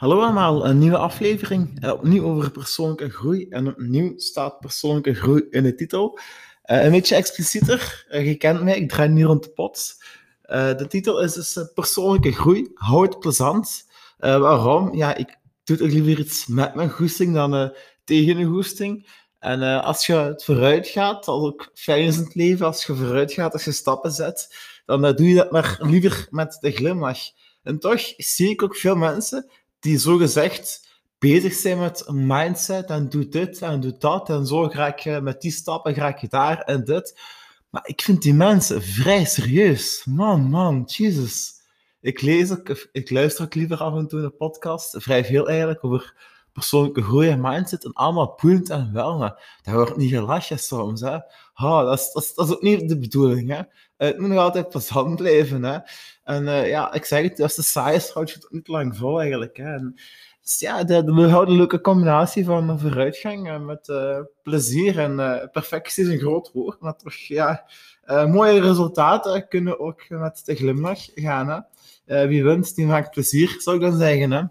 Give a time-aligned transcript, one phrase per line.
[0.00, 1.84] Hallo allemaal, een nieuwe aflevering.
[1.84, 3.48] Uh, opnieuw over persoonlijke groei.
[3.48, 6.18] En opnieuw staat persoonlijke groei in de titel.
[6.64, 8.06] Uh, een beetje explicieter.
[8.10, 9.94] Uh, je kent mij, ik draai nu rond de pot.
[10.42, 12.70] de titel is dus persoonlijke groei.
[12.74, 13.86] Hou het plezant.
[14.18, 14.94] waarom?
[14.94, 17.72] Ja, ik doe toch liever iets met mijn goesting dan
[18.04, 19.08] tegen een goesting.
[19.38, 23.52] En als je het vooruit gaat, dat ook fijn het leven, als je vooruit gaat,
[23.52, 24.56] als je stappen zet,
[24.86, 27.20] dan doe je dat maar liever met de glimlach.
[27.62, 33.08] En toch zie ik ook veel mensen die zogezegd bezig zijn met een mindset en
[33.08, 36.60] doe dit en doe dat en zo ga je met die stappen ga je daar
[36.60, 37.20] en dit.
[37.70, 40.04] Maar ik vind die mensen vrij serieus.
[40.04, 41.52] Man, man, Jesus.
[42.00, 42.50] Ik lees
[42.92, 46.14] ik luister ook liever af en toe een podcast, vrij veel eigenlijk, over
[46.52, 51.00] persoonlijke groei en mindset en allemaal boeiend en wel, maar dat wordt niet gelachen soms.
[51.00, 51.14] Hè.
[51.54, 53.48] Oh, dat, is, dat, is, dat is ook niet de bedoeling.
[53.48, 53.60] Hè.
[53.96, 55.62] Het moet nog altijd plezant blijven.
[55.62, 55.78] Hè.
[56.24, 58.96] En uh, ja, ik zeg het, als de saai is, houd je het niet lang
[58.96, 59.56] vol eigenlijk.
[59.56, 59.74] Hè.
[59.74, 59.94] En,
[60.42, 66.10] dus ja, de, de leuke combinatie van vooruitgang uh, met uh, plezier en perfectie is
[66.10, 67.64] een groot woord, maar toch, ja,
[68.06, 71.64] mooie resultaten kunnen ook met de glimlach gaan.
[72.04, 72.26] Hè.
[72.26, 74.30] wie wint, die maakt plezier, zou ik dan zeggen.
[74.30, 74.42] Hè.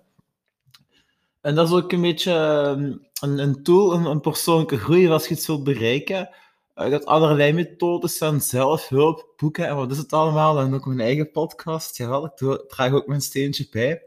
[1.42, 5.28] En dat is ook een beetje ehm, een, een tool, een, een persoonlijke groei, als
[5.28, 6.30] je het wilt bereiken
[6.86, 10.60] ik had allerlei methodes van zelfhulp, boeken en wat is het allemaal.
[10.60, 11.98] En ook mijn eigen podcast.
[11.98, 14.04] Jawel, ik draag ook mijn steentje bij.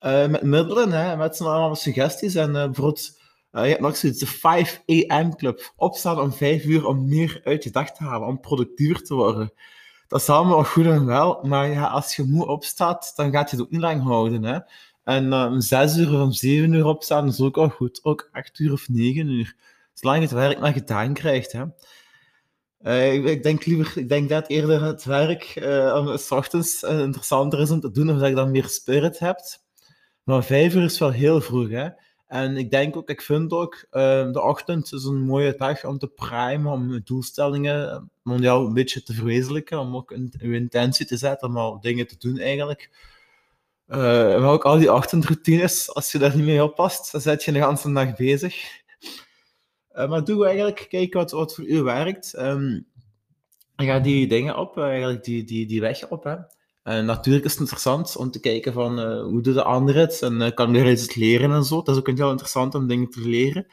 [0.00, 2.34] Uh, met middelen, hè, met z'n allemaal suggesties.
[2.34, 3.20] En uh, bijvoorbeeld,
[3.52, 5.72] uh, je hebt nog zoiets, de 5 AM Club.
[5.76, 9.52] Opstaan om 5 uur om meer uit je dag te halen, om productiever te worden.
[10.08, 13.56] Dat is allemaal goed en wel, maar ja, als je moe opstaat, dan gaat je
[13.56, 14.44] het ook niet lang houden.
[14.44, 14.58] Hè.
[15.08, 18.00] En om 6 uur of om 7 uur opstaan is ook al goed.
[18.02, 19.56] Ook 8 uur of 9 uur
[19.92, 21.52] zolang je het werk maar gedaan krijgt.
[21.52, 21.64] Hè.
[22.82, 27.70] Uh, ik, denk liever, ik denk dat eerder het werk uh, s ochtends interessanter is
[27.70, 29.64] om te doen, omdat je dan meer spirit hebt.
[30.22, 31.68] Maar vijf uur is wel heel vroeg.
[31.68, 31.88] Hè?
[32.26, 33.86] En ik denk ook, ik vind ook,
[34.32, 39.12] de ochtend is een mooie dag om te primen, om doelstellingen mondiaal een beetje te
[39.12, 42.90] verwezenlijken, om ook een, uw intentie te zetten, om al dingen te doen eigenlijk.
[43.96, 47.58] Maar ook al die ochtendroutines, als je daar niet mee oppast, dan zet je de
[47.58, 48.82] hele dag bezig.
[49.92, 52.38] Uh, maar doe eigenlijk, kijk wat, wat voor u werkt.
[52.38, 52.86] Um,
[53.76, 56.46] ga die dingen op, eigenlijk die, die, die weg op.
[56.82, 60.22] En natuurlijk is het interessant om te kijken van uh, hoe doen de anderen het
[60.22, 61.82] en uh, kan er iets leren en zo.
[61.82, 63.66] Dat is ook heel interessant om dingen te leren.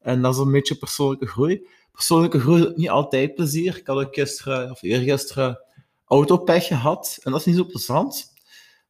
[0.00, 1.66] En dat is een beetje persoonlijke groei.
[1.92, 3.76] Persoonlijke groei is niet altijd plezier.
[3.76, 5.60] Ik had ook gisteren of eergisteren
[6.04, 8.31] autopech gehad en dat is niet zo plezant.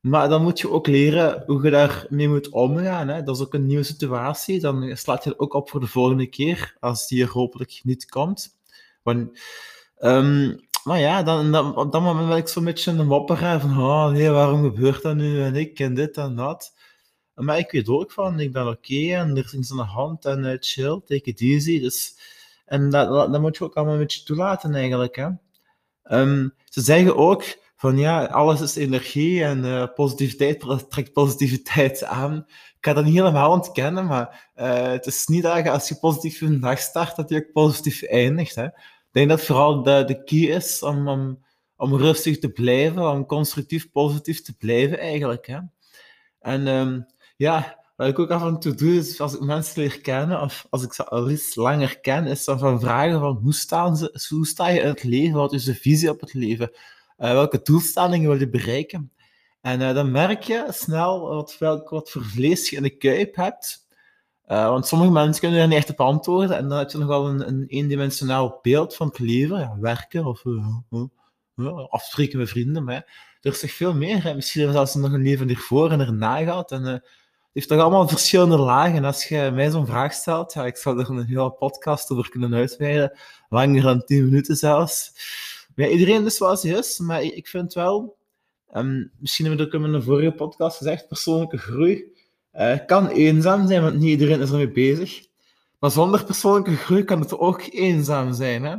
[0.03, 3.09] Maar dan moet je ook leren hoe je daarmee moet omgaan.
[3.09, 3.23] Hè.
[3.23, 4.61] Dat is ook een nieuwe situatie.
[4.61, 8.11] Dan slaat je het ook op voor de volgende keer, als die er hopelijk niet
[8.11, 8.57] komt.
[9.03, 9.41] Want,
[9.99, 13.79] um, maar ja, dan, dan, op dat moment ben ik zo'n beetje een mopperen van
[13.79, 16.75] oh, nee, waarom gebeurt dat nu en ik en dit en dat.
[17.35, 20.25] Maar ik weet ook van, ik ben oké en er is iets aan de hand
[20.25, 21.81] en uh, chill, take it easy.
[21.81, 22.17] Dus,
[22.67, 25.17] en dat, dat, moet je ook allemaal een beetje toelaten eigenlijk.
[25.17, 25.29] Hè.
[26.21, 27.45] Um, ze zeggen ook,
[27.83, 32.45] van ja, alles is energie en uh, positiviteit trekt positiviteit aan.
[32.47, 36.41] Ik ga dat niet helemaal ontkennen, maar uh, het is niet dat als je positief
[36.41, 38.55] een dag start, dat je ook positief eindigt.
[38.55, 38.65] Hè.
[38.65, 41.45] Ik denk dat vooral de, de key is om, om,
[41.77, 45.47] om rustig te blijven, om constructief positief te blijven eigenlijk.
[45.47, 45.59] Hè.
[46.41, 47.07] En um,
[47.37, 50.67] ja, wat ik ook af en toe doe, is als ik mensen leer kennen, of
[50.71, 54.27] als ik ze al eens langer ken, is dan van vragen van hoe, staan ze,
[54.29, 56.71] hoe sta je in het leven, wat is de visie op het leven?
[57.23, 59.13] Uh, welke doelstellingen wil je bereiken.
[59.61, 63.87] En uh, dan merk je snel wat, welk, voor vlees je in de kuip hebt.
[64.47, 66.57] Uh, want sommige mensen kunnen er niet echt op antwoorden.
[66.57, 69.81] En dan heb je nogal een, een eendimensionaal beeld van het leven.
[69.81, 70.43] Werken of
[71.89, 72.85] afspreken met vrienden.
[72.85, 74.23] Maar er is toch veel meer.
[74.23, 74.35] Hè?
[74.35, 76.73] Misschien zelfs nog een leven ervoor en erna gaat.
[76.73, 77.09] En het
[77.53, 78.97] heeft toch allemaal verschillende lagen.
[78.97, 82.31] En als je mij zo'n vraag stelt, ja, ik zou er een hele podcast over
[82.31, 83.19] kunnen uitweiden.
[83.49, 85.13] Langer dan 10 minuten zelfs
[85.75, 88.17] ja, iedereen is zoals hij is, maar ik vind wel,
[88.75, 92.05] um, misschien hebben we het ook in een vorige podcast gezegd, persoonlijke groei
[92.55, 95.27] uh, kan eenzaam zijn, want niet iedereen is ermee bezig.
[95.79, 98.65] Maar zonder persoonlijke groei kan het ook eenzaam zijn.
[98.65, 98.77] Hè?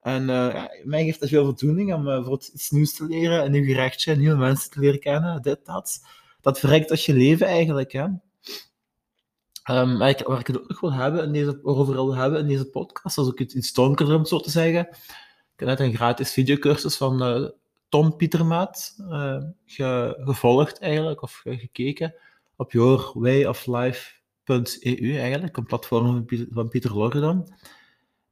[0.00, 3.64] En uh, mij geeft dat veel voldoening om uh, iets nieuws te leren, een nieuw
[3.64, 6.00] gerechtje, nieuwe mensen te leren kennen, dit, dat.
[6.40, 7.92] Dat verrijkt als je leven eigenlijk.
[7.92, 8.06] Hè?
[9.70, 12.64] Um, waar, ik, het ook nog wil hebben in deze, overal wil hebben in deze
[12.64, 14.88] podcast, als ik het iets donkerder om zo te zeggen,
[15.64, 17.48] net een gratis videocursus van uh,
[17.88, 19.42] Tom Pietermaat uh,
[20.24, 22.14] gevolgd eigenlijk, of gekeken
[22.56, 27.54] op yourwayoflife.eu eigenlijk, een platform van Pieter, van.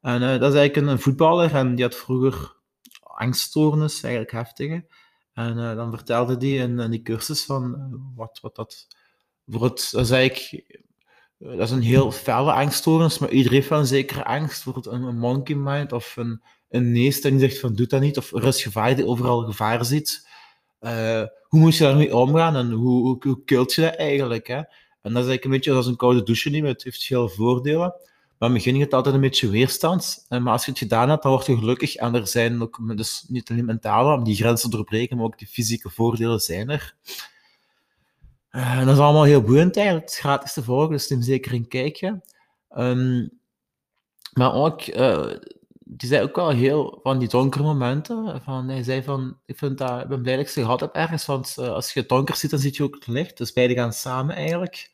[0.00, 2.56] En uh, dat is eigenlijk een, voetballer en die had vroeger
[3.02, 4.86] angststoornis, eigenlijk heftige.
[5.32, 8.86] En dan vertelde hij in, in, die cursus van wat, wat dat
[9.46, 10.80] voor het, dat is eigenlijk,
[11.38, 15.18] dat is een heel felle angststoornis, maar iedereen heeft wel een zekere angst voor een
[15.18, 18.62] monkey mind of een, een neest die zegt van doe dat niet, of er is
[18.62, 20.28] gevaar die overal gevaar ziet.
[20.80, 24.46] Uh, hoe moet je daarmee omgaan en hoe, hoe, hoe je dat eigenlijk?
[24.46, 24.56] Hè?
[24.56, 26.70] En dat is eigenlijk een beetje als een koude douche nemen.
[26.70, 27.94] Het heeft veel voordelen.
[28.38, 30.26] Maar in het begin het altijd een beetje weerstand.
[30.28, 31.94] Maar als je het gedaan hebt, dan word je gelukkig.
[31.94, 35.38] En er zijn ook, dus niet alleen mentale, om die grenzen te doorbreken, maar ook
[35.38, 36.94] die fysieke voordelen zijn er.
[38.52, 40.06] Uh, en dat is allemaal heel boeiend eigenlijk.
[40.06, 42.20] Het is gratis te volgen, dus neem zeker een kijkje.
[42.76, 43.30] Um,
[44.32, 45.32] maar ook, uh,
[45.92, 48.42] die zei ook wel heel van die donkere momenten.
[48.42, 50.94] Van, hij zei van, ik, vind dat, ik ben blij dat ik ze gehad heb
[50.94, 53.36] ergens, want uh, als je donker ziet, dan zie je ook het licht.
[53.36, 54.90] Dus beide gaan samen eigenlijk.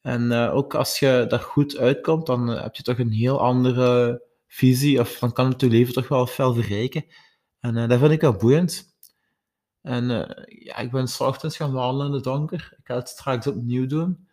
[0.00, 4.22] En uh, ook als je daar goed uitkomt, dan heb je toch een heel andere
[4.46, 7.04] visie, of dan kan het je leven toch wel veel verrijken.
[7.60, 8.94] En dat vind ik wel boeiend.
[9.82, 10.08] En
[10.46, 12.74] ja, ik ben s ochtends gaan wandelen in het donker.
[12.78, 14.25] Ik ga het straks opnieuw doen.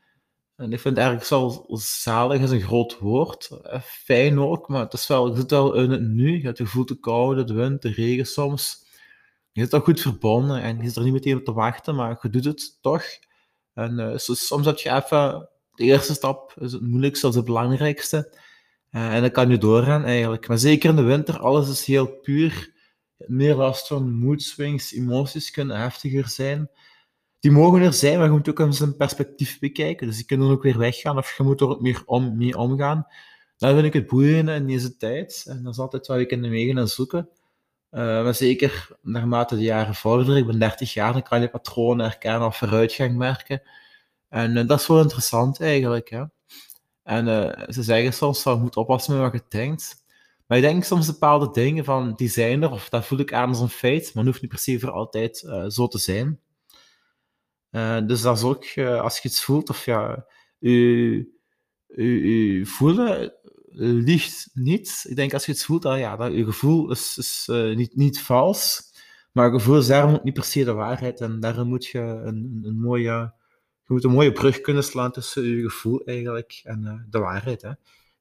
[0.63, 3.49] En ik vind het eigenlijk zo zalig is een groot woord.
[3.63, 6.37] Eh, fijn ook, maar het is wel, je zit wel in het nu.
[6.37, 8.85] Je, hebt, je voelt de koude, de wind, de regen soms.
[9.51, 12.17] Je zit al goed verbonden en je zit er niet meteen op te wachten, maar
[12.21, 13.03] je doet het toch.
[13.73, 18.37] En uh, soms heb je even de eerste stap, is het moeilijkste of het belangrijkste.
[18.91, 20.47] Uh, en dan kan je doorgaan eigenlijk.
[20.47, 22.73] Maar zeker in de winter, alles is heel puur.
[23.17, 26.69] Meer last van mood swings, emoties kunnen heftiger zijn
[27.43, 30.07] die mogen er zijn, maar je moet ook eens een perspectief bekijken.
[30.07, 33.07] Dus die kunnen ook weer weggaan of je moet er ook meer om, mee omgaan.
[33.57, 35.45] Dat vind ik het boeiende in deze tijd.
[35.47, 37.29] En dat is altijd wat ik in de mee gaan zoeken.
[37.91, 42.05] Uh, maar zeker naarmate de jaren vorderen, ik ben 30 jaar, dan kan je patronen
[42.05, 43.61] herkennen of vooruitgang merken.
[44.29, 46.09] En uh, dat is wel interessant eigenlijk.
[46.09, 46.23] Hè?
[47.03, 50.03] En uh, ze zeggen soms dat je moet oppassen met wat je denkt.
[50.47, 53.49] Maar ik denk soms bepaalde dingen van die zijn er, of dat voel ik aan
[53.49, 55.37] als een feit, maar het hoeft niet per se voor altijd
[55.67, 56.39] zo te zijn.
[57.73, 60.25] Uh, dus dat is ook, uh, als je iets voelt, of ja,
[60.59, 60.71] je,
[61.87, 63.33] je, je voelen
[63.75, 65.05] ligt niet.
[65.07, 67.95] Ik denk als je iets voelt, dat, ja, dat je gevoel is, is uh, niet,
[67.95, 68.81] niet vals,
[69.31, 71.21] maar je gevoel is daarom niet per se de waarheid.
[71.21, 73.33] En daarom moet je een, een mooie,
[73.83, 77.61] je moet een mooie brug kunnen slaan tussen je gevoel eigenlijk en de waarheid.
[77.61, 77.71] Hè.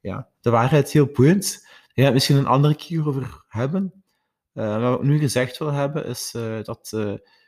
[0.01, 1.67] Ja, de waarheid is heel boeiend.
[1.95, 4.05] Daar ga misschien een andere keer over hebben.
[4.53, 6.31] wat ik nu gezegd wil hebben, is
[6.63, 6.97] dat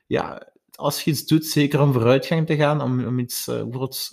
[0.07, 4.09] ja, als je iets doet, zeker om vooruitgang te gaan, om, om iets, uh,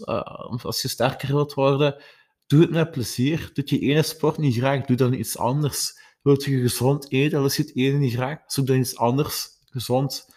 [0.63, 2.04] als je sterker wilt worden,
[2.48, 3.50] doe het met plezier.
[3.54, 6.00] Doe je ene sport niet graag, doe dan iets anders.
[6.22, 10.30] Wilt je gezond eten, als je het ene niet graag, zoek dan iets anders, gezond.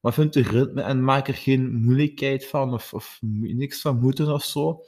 [0.00, 4.32] Maar vind je ritme en maak er geen moeilijkheid van, of, of niks van moeten
[4.32, 4.84] of zo.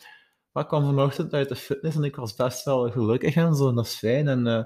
[0.52, 3.73] Maar ik kwam vanochtend uit de fitness en ik was best wel gelukkig en zo,
[3.73, 4.29] dat is fijn.
[4.29, 4.62] En uh,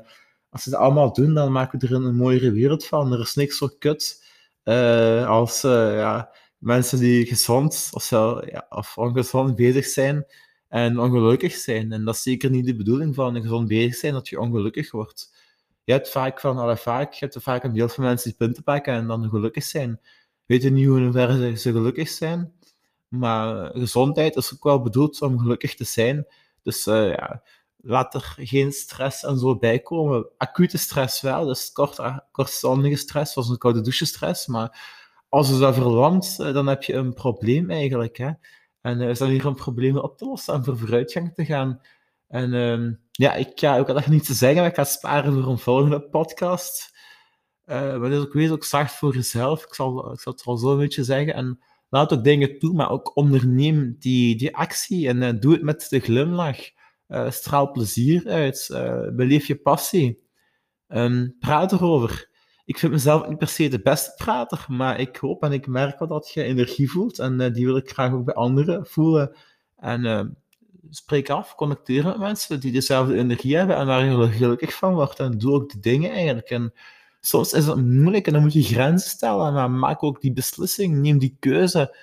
[0.50, 3.12] als ze dat allemaal doen, dan maken we er een, mooiere wereld van.
[3.12, 4.24] Er is niks zo kut
[4.68, 10.26] uh, als uh, ja, mensen die gezond of, ja, of ongezond bezig zijn
[10.68, 11.92] en ongelukkig zijn.
[11.92, 15.36] En dat is zeker niet de bedoeling van gezond bezig zijn, dat je ongelukkig wordt.
[15.84, 18.62] Je hebt vaak van, alle vaak, je hebt vaak een deel van mensen die punten
[18.62, 20.00] pakken en dan gelukkig zijn.
[20.46, 22.52] Weet je niet hoe hoeverre ze gelukkig zijn,
[23.08, 26.26] maar gezondheid is ook wel bedoeld om gelukkig te zijn.
[26.62, 27.42] Dus uh, ja,
[27.80, 30.28] laat er geen stress en zo bij komen.
[30.36, 32.00] Acute stress wel, dus kort,
[32.32, 34.46] kortstondige stress, zoals een koude douche stress.
[34.46, 34.80] Maar
[35.28, 38.16] als het dat verlamt, eh, dan heb je een probleem eigenlijk.
[38.16, 38.30] Hè?
[38.80, 41.80] En uh, is dan hier een probleem op te lossen en voor vooruitgang te gaan.
[42.28, 45.58] En uh, ja, ik ga ook echt niet te zeggen, ik ga sparen voor een
[45.58, 46.96] volgende podcast.
[47.66, 49.64] Uh, maar dus ook wees ook zacht voor jezelf.
[49.64, 51.34] Ik zal, ik zal het wel zo een beetje zeggen.
[51.34, 55.86] En laat ook dingen toe, maar ook onderneem die, die actie en doe het met
[55.88, 56.58] de glimlach.
[57.28, 58.68] Straal plezier uit.
[58.72, 60.22] Uh, beleef je passie.
[60.88, 62.28] Um, praat erover.
[62.64, 65.98] Ik vind mezelf niet per se de beste prater, maar ik hoop en ik merk
[65.98, 67.18] wel dat je energie voelt.
[67.18, 69.36] En uh, die wil ik graag ook bij anderen voelen.
[69.76, 70.28] En ehm,
[70.90, 75.20] spreek af, connecteer met mensen die dezelfde energie hebben en waar je gelukkig van wordt.
[75.20, 76.50] En doe ook de dingen eigenlijk.
[76.50, 76.72] En
[77.20, 80.96] soms is het moeilijk en dan moet je grenzen stellen, maar maak ook die beslissing,
[80.96, 81.96] neem die keuze,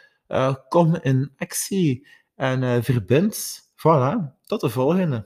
[0.70, 5.24] kom in actie en verbind Voilà, tot de volgende.